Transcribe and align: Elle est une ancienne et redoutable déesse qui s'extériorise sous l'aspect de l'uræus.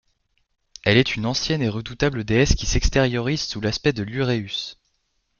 Elle 0.83 0.97
est 0.97 1.15
une 1.15 1.27
ancienne 1.27 1.61
et 1.61 1.69
redoutable 1.69 2.23
déesse 2.23 2.55
qui 2.55 2.65
s'extériorise 2.65 3.43
sous 3.43 3.61
l'aspect 3.61 3.93
de 3.93 4.01
l'uræus. 4.01 4.79